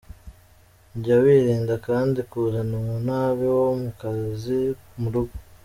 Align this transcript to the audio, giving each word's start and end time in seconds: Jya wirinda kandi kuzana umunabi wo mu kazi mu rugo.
Jya 1.01 1.17
wirinda 1.23 1.75
kandi 1.87 2.19
kuzana 2.29 2.73
umunabi 2.81 3.45
wo 3.57 3.67
mu 3.81 3.91
kazi 4.01 4.59
mu 4.99 5.07
rugo. 5.13 5.35